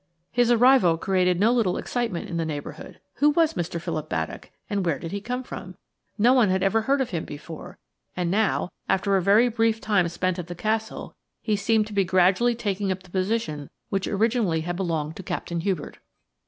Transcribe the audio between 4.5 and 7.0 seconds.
and where did he come from? No one had ever